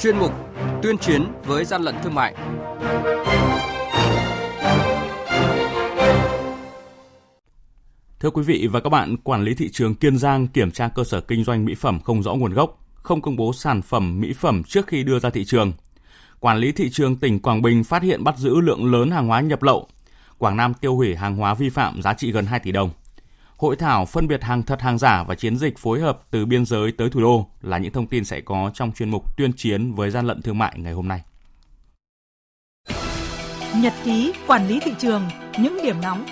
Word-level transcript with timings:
chuyên 0.00 0.18
mục 0.18 0.32
Tuyên 0.82 0.98
chiến 0.98 1.26
với 1.44 1.64
gian 1.64 1.82
lận 1.82 1.94
thương 2.02 2.14
mại. 2.14 2.34
Thưa 8.20 8.30
quý 8.30 8.42
vị 8.42 8.68
và 8.72 8.80
các 8.80 8.90
bạn, 8.90 9.16
quản 9.16 9.42
lý 9.42 9.54
thị 9.54 9.68
trường 9.72 9.94
Kiên 9.94 10.18
Giang 10.18 10.48
kiểm 10.48 10.70
tra 10.70 10.88
cơ 10.88 11.04
sở 11.04 11.20
kinh 11.20 11.44
doanh 11.44 11.64
mỹ 11.64 11.74
phẩm 11.74 12.00
không 12.00 12.22
rõ 12.22 12.34
nguồn 12.34 12.52
gốc, 12.52 12.78
không 12.94 13.20
công 13.20 13.36
bố 13.36 13.52
sản 13.52 13.82
phẩm 13.82 14.20
mỹ 14.20 14.32
phẩm 14.32 14.62
trước 14.64 14.86
khi 14.86 15.04
đưa 15.04 15.18
ra 15.18 15.30
thị 15.30 15.44
trường. 15.44 15.72
Quản 16.40 16.58
lý 16.58 16.72
thị 16.72 16.90
trường 16.90 17.16
tỉnh 17.16 17.38
Quảng 17.38 17.62
Bình 17.62 17.84
phát 17.84 18.02
hiện 18.02 18.24
bắt 18.24 18.38
giữ 18.38 18.60
lượng 18.60 18.92
lớn 18.92 19.10
hàng 19.10 19.26
hóa 19.26 19.40
nhập 19.40 19.62
lậu. 19.62 19.88
Quảng 20.38 20.56
Nam 20.56 20.74
tiêu 20.74 20.96
hủy 20.96 21.16
hàng 21.16 21.36
hóa 21.36 21.54
vi 21.54 21.70
phạm 21.70 22.02
giá 22.02 22.14
trị 22.14 22.32
gần 22.32 22.46
2 22.46 22.60
tỷ 22.60 22.72
đồng. 22.72 22.90
Hội 23.60 23.76
thảo 23.76 24.06
phân 24.06 24.28
biệt 24.28 24.42
hàng 24.42 24.62
thật 24.62 24.80
hàng 24.80 24.98
giả 24.98 25.24
và 25.28 25.34
chiến 25.34 25.56
dịch 25.56 25.78
phối 25.78 26.00
hợp 26.00 26.20
từ 26.30 26.46
biên 26.46 26.64
giới 26.64 26.92
tới 26.92 27.10
thủ 27.10 27.20
đô 27.20 27.46
là 27.62 27.78
những 27.78 27.92
thông 27.92 28.06
tin 28.06 28.24
sẽ 28.24 28.40
có 28.40 28.70
trong 28.74 28.92
chuyên 28.92 29.10
mục 29.10 29.36
tuyên 29.36 29.52
chiến 29.56 29.92
với 29.92 30.10
gian 30.10 30.26
lận 30.26 30.42
thương 30.42 30.58
mại 30.58 30.74
ngày 30.78 30.92
hôm 30.92 31.08
nay. 31.08 31.20
Nhật 33.76 33.92
ký 34.04 34.32
quản 34.46 34.68
lý 34.68 34.80
thị 34.80 34.92
trường, 34.98 35.22
những 35.58 35.78
điểm 35.82 36.00
nóng 36.02 36.26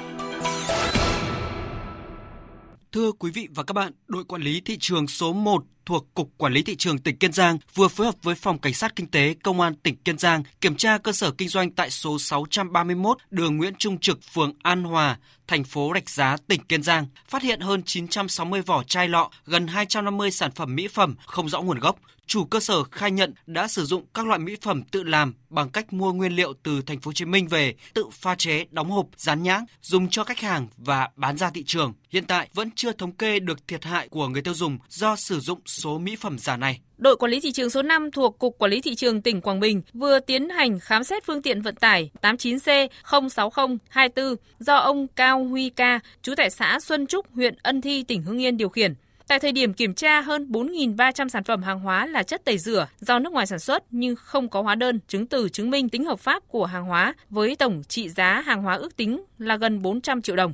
Thưa 2.98 3.12
quý 3.12 3.30
vị 3.30 3.48
và 3.54 3.62
các 3.62 3.72
bạn, 3.72 3.92
đội 4.08 4.24
quản 4.24 4.42
lý 4.42 4.60
thị 4.60 4.76
trường 4.80 5.08
số 5.08 5.32
1 5.32 5.64
thuộc 5.86 6.14
Cục 6.14 6.30
Quản 6.36 6.52
lý 6.52 6.62
Thị 6.62 6.76
trường 6.76 6.98
tỉnh 6.98 7.18
Kiên 7.18 7.32
Giang 7.32 7.58
vừa 7.74 7.88
phối 7.88 8.06
hợp 8.06 8.14
với 8.22 8.34
Phòng 8.34 8.58
Cảnh 8.58 8.74
sát 8.74 8.96
Kinh 8.96 9.06
tế 9.06 9.34
Công 9.42 9.60
an 9.60 9.74
tỉnh 9.74 9.96
Kiên 9.96 10.18
Giang 10.18 10.42
kiểm 10.60 10.76
tra 10.76 10.98
cơ 10.98 11.12
sở 11.12 11.30
kinh 11.30 11.48
doanh 11.48 11.70
tại 11.70 11.90
số 11.90 12.18
631 12.18 13.18
đường 13.30 13.56
Nguyễn 13.56 13.74
Trung 13.78 13.98
Trực, 13.98 14.18
phường 14.32 14.52
An 14.62 14.84
Hòa, 14.84 15.18
thành 15.46 15.64
phố 15.64 15.90
Rạch 15.94 16.10
Giá, 16.10 16.36
tỉnh 16.46 16.64
Kiên 16.64 16.82
Giang, 16.82 17.06
phát 17.28 17.42
hiện 17.42 17.60
hơn 17.60 17.82
960 17.82 18.62
vỏ 18.62 18.82
chai 18.82 19.08
lọ, 19.08 19.30
gần 19.46 19.66
250 19.66 20.30
sản 20.30 20.50
phẩm 20.52 20.74
mỹ 20.74 20.88
phẩm 20.88 21.14
không 21.26 21.48
rõ 21.48 21.60
nguồn 21.60 21.78
gốc. 21.78 21.98
Chủ 22.28 22.44
cơ 22.44 22.60
sở 22.60 22.84
khai 22.84 23.10
nhận 23.10 23.34
đã 23.46 23.68
sử 23.68 23.84
dụng 23.84 24.06
các 24.14 24.26
loại 24.26 24.38
mỹ 24.38 24.56
phẩm 24.62 24.82
tự 24.82 25.02
làm 25.02 25.34
bằng 25.50 25.70
cách 25.70 25.92
mua 25.92 26.12
nguyên 26.12 26.32
liệu 26.32 26.54
từ 26.62 26.82
thành 26.82 27.00
phố 27.00 27.08
Hồ 27.08 27.12
Chí 27.12 27.24
Minh 27.24 27.48
về, 27.48 27.74
tự 27.94 28.04
pha 28.12 28.34
chế, 28.34 28.64
đóng 28.70 28.90
hộp, 28.90 29.06
dán 29.16 29.42
nhãn, 29.42 29.64
dùng 29.82 30.08
cho 30.08 30.24
khách 30.24 30.40
hàng 30.40 30.68
và 30.76 31.08
bán 31.16 31.36
ra 31.36 31.50
thị 31.50 31.64
trường. 31.66 31.92
Hiện 32.10 32.24
tại 32.24 32.48
vẫn 32.54 32.70
chưa 32.74 32.92
thống 32.92 33.12
kê 33.12 33.38
được 33.38 33.68
thiệt 33.68 33.84
hại 33.84 34.08
của 34.08 34.28
người 34.28 34.42
tiêu 34.42 34.54
dùng 34.54 34.78
do 34.88 35.16
sử 35.16 35.40
dụng 35.40 35.60
số 35.66 35.98
mỹ 35.98 36.16
phẩm 36.16 36.38
giả 36.38 36.56
này. 36.56 36.80
Đội 36.98 37.16
quản 37.16 37.32
lý 37.32 37.40
thị 37.40 37.52
trường 37.52 37.70
số 37.70 37.82
5 37.82 38.10
thuộc 38.10 38.38
Cục 38.38 38.58
Quản 38.58 38.70
lý 38.70 38.80
thị 38.80 38.94
trường 38.94 39.22
tỉnh 39.22 39.40
Quảng 39.40 39.60
Bình 39.60 39.82
vừa 39.92 40.20
tiến 40.20 40.48
hành 40.48 40.80
khám 40.80 41.04
xét 41.04 41.26
phương 41.26 41.42
tiện 41.42 41.62
vận 41.62 41.76
tải 41.76 42.10
89C06024 42.22 44.36
do 44.58 44.76
ông 44.76 45.06
Cao 45.08 45.44
Huy 45.44 45.70
Ca, 45.70 46.00
chú 46.22 46.34
tại 46.36 46.50
xã 46.50 46.80
Xuân 46.80 47.06
Trúc, 47.06 47.34
huyện 47.34 47.54
Ân 47.62 47.80
Thi, 47.80 48.02
tỉnh 48.02 48.22
Hưng 48.22 48.42
Yên 48.42 48.56
điều 48.56 48.68
khiển. 48.68 48.94
Tại 49.28 49.38
thời 49.38 49.52
điểm 49.52 49.72
kiểm 49.72 49.94
tra, 49.94 50.20
hơn 50.20 50.46
4.300 50.50 51.28
sản 51.28 51.44
phẩm 51.44 51.62
hàng 51.62 51.80
hóa 51.80 52.06
là 52.06 52.22
chất 52.22 52.44
tẩy 52.44 52.58
rửa 52.58 52.88
do 53.00 53.18
nước 53.18 53.32
ngoài 53.32 53.46
sản 53.46 53.58
xuất 53.58 53.84
nhưng 53.90 54.16
không 54.16 54.48
có 54.48 54.62
hóa 54.62 54.74
đơn, 54.74 55.00
chứng 55.08 55.26
từ 55.26 55.48
chứng 55.48 55.70
minh 55.70 55.88
tính 55.88 56.04
hợp 56.04 56.20
pháp 56.20 56.42
của 56.48 56.66
hàng 56.66 56.84
hóa 56.84 57.14
với 57.30 57.56
tổng 57.56 57.82
trị 57.88 58.08
giá 58.08 58.42
hàng 58.46 58.62
hóa 58.62 58.74
ước 58.74 58.96
tính 58.96 59.24
là 59.38 59.56
gần 59.56 59.82
400 59.82 60.22
triệu 60.22 60.36
đồng. 60.36 60.52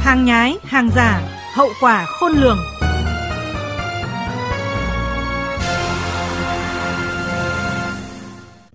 Hàng 0.00 0.24
nhái, 0.24 0.56
hàng 0.62 0.90
giả, 0.96 1.20
hậu 1.54 1.68
quả 1.80 2.04
khôn 2.06 2.32
lường. 2.32 2.58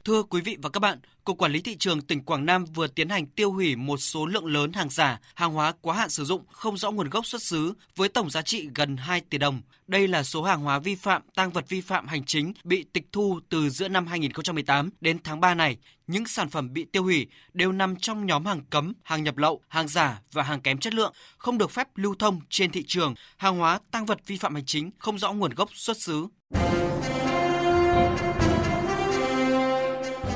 Thưa 0.10 0.24
quý 0.24 0.42
vị 0.42 0.58
và 0.62 0.70
các 0.70 0.80
bạn, 0.80 1.00
Cục 1.24 1.38
Quản 1.38 1.52
lý 1.52 1.62
Thị 1.62 1.76
trường 1.80 2.02
tỉnh 2.02 2.22
Quảng 2.22 2.46
Nam 2.46 2.66
vừa 2.66 2.88
tiến 2.88 3.10
hành 3.10 3.28
tiêu 3.28 3.52
hủy 3.52 3.76
một 3.76 3.98
số 3.98 4.26
lượng 4.26 4.46
lớn 4.46 4.74
hàng 4.74 4.90
giả, 4.90 5.20
hàng 5.36 5.54
hóa 5.54 5.74
quá 5.82 5.96
hạn 5.96 6.10
sử 6.10 6.26
dụng 6.26 6.44
không 6.52 6.78
rõ 6.78 6.92
nguồn 6.92 7.10
gốc 7.10 7.26
xuất 7.26 7.42
xứ 7.42 7.74
với 7.96 8.10
tổng 8.10 8.30
giá 8.30 8.42
trị 8.42 8.70
gần 8.76 8.98
2 8.98 9.22
tỷ 9.22 9.38
đồng. 9.38 9.62
Đây 9.88 10.08
là 10.08 10.24
số 10.24 10.44
hàng 10.44 10.62
hóa 10.62 10.80
vi 10.80 10.96
phạm, 10.96 11.22
tăng 11.36 11.52
vật 11.52 11.66
vi 11.70 11.82
phạm 11.82 12.08
hành 12.08 12.24
chính 12.26 12.54
bị 12.64 12.86
tịch 12.94 13.06
thu 13.12 13.40
từ 13.50 13.70
giữa 13.70 13.88
năm 13.88 14.08
2018 14.08 14.90
đến 15.02 15.18
tháng 15.24 15.40
3 15.40 15.56
này. 15.56 15.78
Những 16.08 16.26
sản 16.26 16.50
phẩm 16.50 16.74
bị 16.74 16.86
tiêu 16.92 17.04
hủy 17.04 17.28
đều 17.54 17.72
nằm 17.72 17.96
trong 17.96 18.26
nhóm 18.26 18.46
hàng 18.46 18.62
cấm, 18.70 18.94
hàng 19.04 19.24
nhập 19.24 19.38
lậu, 19.38 19.62
hàng 19.68 19.88
giả 19.88 20.22
và 20.32 20.44
hàng 20.44 20.62
kém 20.62 20.78
chất 20.78 20.94
lượng, 20.94 21.14
không 21.38 21.58
được 21.58 21.72
phép 21.72 21.88
lưu 21.96 22.16
thông 22.20 22.42
trên 22.50 22.72
thị 22.72 22.84
trường. 22.88 23.16
Hàng 23.38 23.58
hóa, 23.58 23.80
tăng 23.92 24.06
vật 24.06 24.20
vi 24.28 24.38
phạm 24.38 24.56
hành 24.56 24.66
chính 24.66 24.92
không 25.00 25.18
rõ 25.18 25.34
nguồn 25.34 25.54
gốc 25.54 25.70
xuất 25.74 25.98
xứ. 26.02 26.28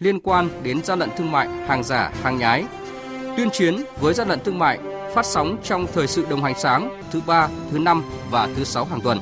liên 0.00 0.20
quan 0.20 0.48
đến 0.62 0.84
gian 0.84 0.98
lận 0.98 1.10
thương 1.16 1.32
mại, 1.32 1.48
hàng 1.48 1.84
giả, 1.84 2.12
hàng 2.22 2.38
nhái. 2.38 2.64
Tuyên 3.36 3.50
chiến 3.50 3.76
với 4.00 4.14
gian 4.14 4.28
lận 4.28 4.40
thương 4.44 4.58
mại 4.58 4.78
phát 5.14 5.26
sóng 5.26 5.58
trong 5.62 5.86
thời 5.92 6.06
sự 6.06 6.26
đồng 6.30 6.42
hành 6.42 6.58
sáng 6.58 7.02
thứ 7.10 7.20
ba, 7.26 7.48
thứ 7.70 7.78
năm 7.78 8.04
và 8.30 8.48
thứ 8.56 8.64
sáu 8.64 8.84
hàng 8.84 9.00
tuần. 9.00 9.18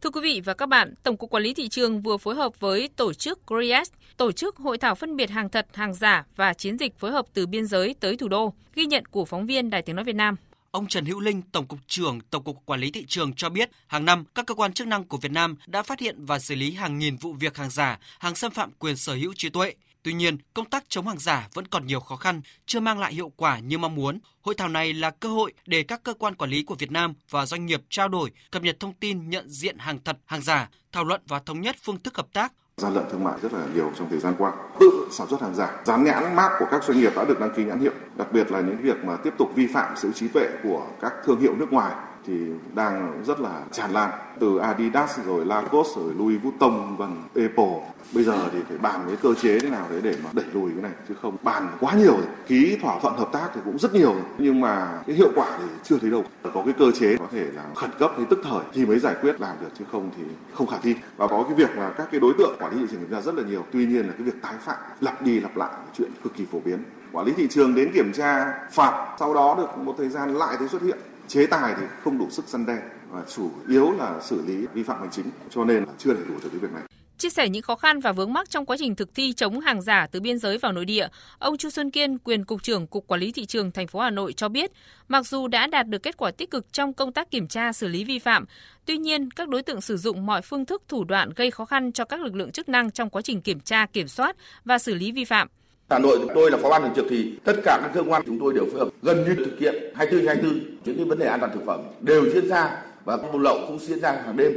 Thưa 0.00 0.10
quý 0.10 0.20
vị 0.22 0.40
và 0.44 0.54
các 0.54 0.68
bạn, 0.68 0.94
Tổng 1.02 1.16
cục 1.16 1.30
Quản 1.30 1.42
lý 1.42 1.54
thị 1.54 1.68
trường 1.68 2.02
vừa 2.02 2.16
phối 2.16 2.34
hợp 2.34 2.60
với 2.60 2.88
tổ 2.96 3.12
chức 3.12 3.46
GRIAS 3.46 3.90
tổ 4.16 4.32
chức 4.32 4.56
hội 4.56 4.78
thảo 4.78 4.94
phân 4.94 5.16
biệt 5.16 5.30
hàng 5.30 5.48
thật, 5.48 5.66
hàng 5.74 5.94
giả 5.94 6.24
và 6.36 6.54
chiến 6.54 6.78
dịch 6.78 6.98
phối 6.98 7.10
hợp 7.10 7.26
từ 7.34 7.46
biên 7.46 7.66
giới 7.66 7.94
tới 8.00 8.16
thủ 8.16 8.28
đô. 8.28 8.52
Ghi 8.74 8.86
nhận 8.86 9.06
của 9.06 9.24
phóng 9.24 9.46
viên 9.46 9.70
Đài 9.70 9.82
Tiếng 9.82 9.96
nói 9.96 10.04
Việt 10.04 10.16
Nam. 10.16 10.36
Ông 10.72 10.88
Trần 10.88 11.06
Hữu 11.06 11.20
Linh, 11.20 11.42
Tổng 11.42 11.66
cục 11.66 11.78
trưởng 11.86 12.20
Tổng 12.20 12.44
cục 12.44 12.66
Quản 12.66 12.80
lý 12.80 12.90
thị 12.90 13.04
trường 13.08 13.32
cho 13.32 13.48
biết, 13.48 13.70
hàng 13.86 14.04
năm 14.04 14.24
các 14.34 14.46
cơ 14.46 14.54
quan 14.54 14.72
chức 14.72 14.86
năng 14.86 15.04
của 15.04 15.16
Việt 15.16 15.32
Nam 15.32 15.56
đã 15.66 15.82
phát 15.82 16.00
hiện 16.00 16.24
và 16.24 16.38
xử 16.38 16.54
lý 16.54 16.72
hàng 16.72 16.98
nghìn 16.98 17.16
vụ 17.16 17.32
việc 17.32 17.56
hàng 17.56 17.70
giả, 17.70 17.98
hàng 18.18 18.34
xâm 18.34 18.52
phạm 18.52 18.70
quyền 18.78 18.96
sở 18.96 19.14
hữu 19.14 19.32
trí 19.36 19.50
tuệ. 19.50 19.74
Tuy 20.02 20.12
nhiên, 20.12 20.36
công 20.54 20.70
tác 20.70 20.84
chống 20.88 21.08
hàng 21.08 21.18
giả 21.18 21.48
vẫn 21.54 21.66
còn 21.66 21.86
nhiều 21.86 22.00
khó 22.00 22.16
khăn, 22.16 22.40
chưa 22.66 22.80
mang 22.80 22.98
lại 22.98 23.14
hiệu 23.14 23.32
quả 23.36 23.58
như 23.58 23.78
mong 23.78 23.94
muốn. 23.94 24.18
Hội 24.40 24.54
thảo 24.54 24.68
này 24.68 24.92
là 24.92 25.10
cơ 25.10 25.28
hội 25.28 25.52
để 25.66 25.82
các 25.82 26.02
cơ 26.02 26.14
quan 26.14 26.34
quản 26.34 26.50
lý 26.50 26.62
của 26.62 26.74
Việt 26.74 26.90
Nam 26.90 27.14
và 27.30 27.46
doanh 27.46 27.66
nghiệp 27.66 27.82
trao 27.88 28.08
đổi, 28.08 28.30
cập 28.50 28.62
nhật 28.62 28.76
thông 28.80 28.92
tin 28.92 29.30
nhận 29.30 29.48
diện 29.48 29.78
hàng 29.78 29.98
thật, 30.04 30.18
hàng 30.24 30.42
giả, 30.42 30.68
thảo 30.92 31.04
luận 31.04 31.20
và 31.26 31.38
thống 31.38 31.60
nhất 31.60 31.76
phương 31.82 31.98
thức 31.98 32.16
hợp 32.16 32.26
tác, 32.32 32.52
gian 32.76 32.94
lận 32.94 33.04
thương 33.10 33.24
mại 33.24 33.34
rất 33.42 33.52
là 33.52 33.60
nhiều 33.74 33.90
trong 33.98 34.08
thời 34.10 34.18
gian 34.18 34.34
qua. 34.38 34.52
Tự 34.80 35.08
sản 35.10 35.26
xuất 35.30 35.40
hàng 35.40 35.54
giả, 35.54 35.80
dán 35.84 36.04
nhãn 36.04 36.36
mác 36.36 36.50
của 36.58 36.66
các 36.70 36.84
doanh 36.84 37.00
nghiệp 37.00 37.12
đã 37.16 37.24
được 37.24 37.40
đăng 37.40 37.54
ký 37.56 37.64
nhãn 37.64 37.80
hiệu, 37.80 37.92
đặc 38.16 38.32
biệt 38.32 38.52
là 38.52 38.60
những 38.60 38.76
việc 38.82 39.04
mà 39.04 39.16
tiếp 39.16 39.34
tục 39.38 39.48
vi 39.54 39.66
phạm 39.66 39.96
sự 39.96 40.12
trí 40.12 40.28
tuệ 40.28 40.48
của 40.62 40.86
các 41.00 41.12
thương 41.24 41.40
hiệu 41.40 41.54
nước 41.58 41.72
ngoài 41.72 41.92
thì 42.26 42.34
đang 42.74 43.22
rất 43.26 43.40
là 43.40 43.62
tràn 43.72 43.92
lan. 43.92 44.10
Từ 44.38 44.58
Adidas 44.58 45.18
rồi 45.26 45.46
Lacoste 45.46 46.02
rồi 46.02 46.14
Louis 46.18 46.42
Vuitton 46.42 46.96
và 46.96 47.06
Apple. 47.34 47.80
Bây 48.14 48.24
giờ 48.24 48.48
thì 48.52 48.58
phải 48.68 48.78
bàn 48.78 49.00
cái 49.06 49.16
cơ 49.22 49.34
chế 49.34 49.60
thế 49.60 49.70
nào 49.70 49.86
đấy 49.90 50.00
để 50.02 50.16
mà 50.24 50.30
đẩy 50.32 50.44
lùi 50.52 50.70
cái 50.70 50.82
này, 50.82 50.92
chứ 51.08 51.14
không 51.22 51.36
bàn 51.42 51.68
quá 51.80 51.94
nhiều 51.94 52.12
rồi. 52.12 52.26
Ký 52.46 52.78
thỏa 52.82 52.98
thuận 53.00 53.16
hợp 53.16 53.28
tác 53.32 53.48
thì 53.54 53.60
cũng 53.64 53.78
rất 53.78 53.94
nhiều 53.94 54.12
rồi. 54.12 54.22
Nhưng 54.38 54.60
mà 54.60 55.00
cái 55.06 55.16
hiệu 55.16 55.28
quả 55.34 55.58
thì 55.58 55.64
chưa 55.82 55.98
thấy 55.98 56.10
đâu. 56.10 56.24
Có 56.54 56.62
cái 56.64 56.74
cơ 56.78 56.90
chế 56.90 57.16
có 57.16 57.26
thể 57.30 57.44
là 57.54 57.62
khẩn 57.74 57.90
cấp 57.98 58.12
hay 58.16 58.26
tức 58.30 58.38
thời 58.42 58.64
thì 58.72 58.86
mới 58.86 58.98
giải 58.98 59.14
quyết 59.22 59.40
làm 59.40 59.56
được, 59.60 59.68
chứ 59.78 59.84
không 59.92 60.10
thì 60.16 60.22
không 60.54 60.66
khả 60.66 60.76
thi. 60.82 60.94
Và 61.16 61.26
có 61.26 61.42
cái 61.42 61.54
việc 61.54 61.76
là 61.76 61.90
các 61.90 62.08
cái 62.10 62.20
đối 62.20 62.32
tượng 62.38 62.56
quản 62.60 62.72
lý 62.72 62.78
thị 62.78 62.86
trường 62.90 63.10
ra 63.10 63.20
rất 63.20 63.34
là 63.34 63.42
nhiều. 63.42 63.64
Tuy 63.72 63.86
nhiên 63.86 64.06
là 64.06 64.12
cái 64.18 64.22
việc 64.22 64.42
tái 64.42 64.54
phạm, 64.60 64.76
lặp 65.00 65.22
đi 65.22 65.40
lặp 65.40 65.56
lại 65.56 65.70
chuyện 65.98 66.10
cực 66.24 66.34
kỳ 66.34 66.46
phổ 66.52 66.60
biến. 66.64 66.78
Quản 67.12 67.26
lý 67.26 67.32
thị 67.32 67.48
trường 67.50 67.74
đến 67.74 67.90
kiểm 67.94 68.12
tra 68.12 68.54
phạt, 68.72 69.16
sau 69.20 69.34
đó 69.34 69.54
được 69.58 69.78
một 69.78 69.94
thời 69.98 70.08
gian 70.08 70.34
lại 70.34 70.56
thấy 70.58 70.68
xuất 70.68 70.82
hiện 70.82 70.98
chế 71.32 71.46
tài 71.46 71.74
thì 71.76 71.82
không 72.04 72.18
đủ 72.18 72.30
sức 72.30 72.44
săn 72.48 72.66
đe 72.66 72.78
và 73.10 73.22
chủ 73.36 73.50
yếu 73.68 73.92
là 73.92 74.20
xử 74.22 74.46
lý 74.46 74.66
vi 74.74 74.82
phạm 74.82 75.00
hành 75.00 75.10
chính 75.10 75.26
cho 75.50 75.64
nên 75.64 75.84
là 75.84 75.92
chưa 75.98 76.14
đầy 76.14 76.22
đủ 76.28 76.34
cho 76.42 76.48
cái 76.48 76.58
việc 76.58 76.72
này. 76.72 76.82
Chia 77.18 77.30
sẻ 77.30 77.48
những 77.48 77.62
khó 77.62 77.76
khăn 77.76 78.00
và 78.00 78.12
vướng 78.12 78.32
mắc 78.32 78.50
trong 78.50 78.66
quá 78.66 78.76
trình 78.78 78.94
thực 78.94 79.14
thi 79.14 79.32
chống 79.32 79.60
hàng 79.60 79.82
giả 79.82 80.06
từ 80.06 80.20
biên 80.20 80.38
giới 80.38 80.58
vào 80.58 80.72
nội 80.72 80.84
địa, 80.84 81.08
ông 81.38 81.56
Chu 81.56 81.70
Xuân 81.70 81.90
Kiên, 81.90 82.18
quyền 82.18 82.44
cục 82.44 82.62
trưởng 82.62 82.86
Cục 82.86 83.06
Quản 83.06 83.20
lý 83.20 83.32
thị 83.32 83.46
trường 83.46 83.72
thành 83.72 83.86
phố 83.86 84.00
Hà 84.00 84.10
Nội 84.10 84.32
cho 84.32 84.48
biết, 84.48 84.72
mặc 85.08 85.26
dù 85.26 85.48
đã 85.48 85.66
đạt 85.66 85.88
được 85.88 86.02
kết 86.02 86.16
quả 86.16 86.30
tích 86.30 86.50
cực 86.50 86.72
trong 86.72 86.92
công 86.92 87.12
tác 87.12 87.30
kiểm 87.30 87.48
tra 87.48 87.72
xử 87.72 87.88
lý 87.88 88.04
vi 88.04 88.18
phạm, 88.18 88.44
tuy 88.84 88.98
nhiên 88.98 89.30
các 89.30 89.48
đối 89.48 89.62
tượng 89.62 89.80
sử 89.80 89.96
dụng 89.96 90.26
mọi 90.26 90.42
phương 90.42 90.66
thức 90.66 90.82
thủ 90.88 91.04
đoạn 91.04 91.30
gây 91.36 91.50
khó 91.50 91.64
khăn 91.64 91.92
cho 91.92 92.04
các 92.04 92.20
lực 92.20 92.34
lượng 92.34 92.52
chức 92.52 92.68
năng 92.68 92.90
trong 92.90 93.10
quá 93.10 93.22
trình 93.22 93.40
kiểm 93.40 93.60
tra, 93.60 93.86
kiểm 93.86 94.08
soát 94.08 94.36
và 94.64 94.78
xử 94.78 94.94
lý 94.94 95.12
vi 95.12 95.24
phạm. 95.24 95.48
Hà 95.92 95.98
Nội 95.98 96.18
tôi 96.34 96.50
là 96.50 96.56
phó 96.56 96.70
ban 96.70 96.82
thường 96.82 96.92
trực 96.96 97.06
thì 97.10 97.32
tất 97.44 97.52
cả 97.64 97.78
các 97.82 97.90
cơ 97.94 98.02
quan 98.08 98.22
chúng 98.26 98.38
tôi 98.40 98.54
đều 98.54 98.64
phối 98.70 98.80
hợp 98.80 98.88
gần 99.02 99.24
như 99.24 99.44
thực 99.44 99.58
hiện 99.58 99.74
24 99.94 100.26
24 100.26 100.60
những 100.84 100.96
cái 100.96 101.04
vấn 101.04 101.18
đề 101.18 101.26
an 101.26 101.40
toàn 101.40 101.52
thực 101.54 101.66
phẩm 101.66 101.80
đều 102.00 102.30
diễn 102.30 102.48
ra 102.48 102.82
và 103.04 103.16
buôn 103.16 103.42
lậu 103.42 103.58
cũng 103.66 103.78
diễn 103.78 104.00
ra 104.00 104.12
hàng 104.24 104.36
đêm. 104.36 104.52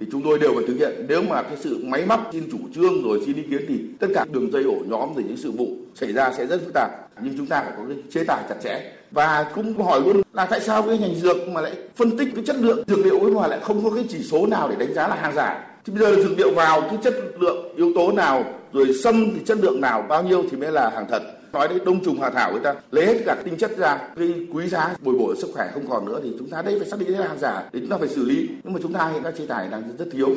Thì 0.00 0.06
chúng 0.12 0.22
tôi 0.22 0.38
đều 0.38 0.54
phải 0.54 0.64
thực 0.66 0.74
hiện. 0.74 1.06
Nếu 1.08 1.22
mà 1.22 1.42
cái 1.42 1.56
sự 1.60 1.80
máy 1.84 2.06
móc 2.06 2.30
xin 2.32 2.42
chủ 2.52 2.58
trương 2.74 3.02
rồi 3.02 3.20
xin 3.26 3.36
ý 3.36 3.42
kiến 3.42 3.64
thì 3.68 3.80
tất 4.00 4.06
cả 4.14 4.24
đường 4.32 4.52
dây 4.52 4.62
ổ 4.62 4.76
nhóm 4.86 5.14
rồi 5.14 5.24
những 5.28 5.36
sự 5.36 5.50
vụ 5.50 5.66
xảy 5.94 6.12
ra 6.12 6.32
sẽ 6.36 6.46
rất 6.46 6.60
phức 6.64 6.74
tạp. 6.74 6.90
Nhưng 7.22 7.36
chúng 7.36 7.46
ta 7.46 7.62
phải 7.62 7.72
có 7.76 7.82
cái 7.88 7.96
chế 8.10 8.24
tài 8.24 8.44
chặt 8.48 8.56
chẽ. 8.62 8.92
Và 9.10 9.50
cũng 9.54 9.82
hỏi 9.82 10.00
luôn 10.00 10.22
là 10.32 10.46
tại 10.46 10.60
sao 10.60 10.82
cái 10.82 10.98
ngành 10.98 11.14
dược 11.14 11.48
mà 11.48 11.60
lại 11.60 11.72
phân 11.96 12.18
tích 12.18 12.28
cái 12.34 12.44
chất 12.46 12.56
lượng 12.56 12.82
dược 12.86 12.98
liệu 12.98 13.20
ấy 13.20 13.30
mà 13.30 13.46
lại 13.46 13.58
không 13.62 13.84
có 13.84 13.90
cái 13.90 14.04
chỉ 14.08 14.22
số 14.22 14.46
nào 14.46 14.68
để 14.68 14.76
đánh 14.78 14.94
giá 14.94 15.08
là 15.08 15.14
hàng 15.14 15.34
giả? 15.34 15.66
Thì 15.84 15.92
bây 15.92 16.02
giờ 16.02 16.22
dược 16.22 16.38
liệu 16.38 16.54
vào, 16.54 16.80
cái 16.80 16.98
chất 17.02 17.14
lượng, 17.38 17.76
yếu 17.76 17.92
tố 17.94 18.12
nào 18.12 18.44
rồi 18.72 18.92
xâm 19.02 19.30
thì 19.34 19.40
chất 19.46 19.58
lượng 19.58 19.80
nào, 19.80 20.04
bao 20.08 20.22
nhiêu 20.22 20.44
thì 20.50 20.56
mới 20.56 20.72
là 20.72 20.90
hàng 20.90 21.06
thật. 21.10 21.22
Nói 21.52 21.68
đến 21.68 21.78
đông 21.84 22.04
trùng 22.04 22.20
hạ 22.20 22.30
thảo 22.30 22.52
người 22.52 22.60
ta, 22.64 22.74
lấy 22.90 23.06
hết 23.06 23.22
cả 23.26 23.36
tinh 23.44 23.56
chất 23.56 23.76
ra, 23.78 23.98
cái 24.16 24.46
quý 24.52 24.68
giá, 24.68 24.94
bồi 25.00 25.14
bổ 25.18 25.34
sức 25.34 25.48
khỏe 25.54 25.70
không 25.74 25.88
còn 25.88 26.04
nữa 26.04 26.20
thì 26.22 26.32
chúng 26.38 26.50
ta 26.50 26.62
đây 26.62 26.78
phải 26.78 26.88
xác 26.88 26.96
định 27.00 27.18
là 27.18 27.28
hàng 27.28 27.38
giả, 27.38 27.64
để 27.72 27.80
chúng 27.80 27.88
ta 27.88 27.96
phải 27.98 28.08
xử 28.08 28.24
lý. 28.24 28.48
Nhưng 28.64 28.72
mà 28.72 28.80
chúng 28.82 28.92
ta 28.92 29.10
hiện 29.12 29.22
các 29.22 29.34
chế 29.38 29.46
tài 29.46 29.68
đang 29.68 29.82
rất 29.98 30.06
thiếu. 30.12 30.28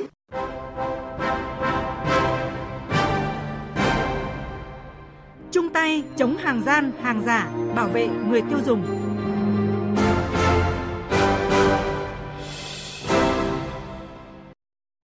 Chung 5.52 5.70
tay 5.70 6.04
chống 6.18 6.38
hàng 6.38 6.62
gian, 6.66 6.92
hàng 7.02 7.24
giả, 7.26 7.50
bảo 7.76 7.88
vệ 7.88 8.08
người 8.30 8.42
tiêu 8.42 8.60
dùng. 8.66 8.84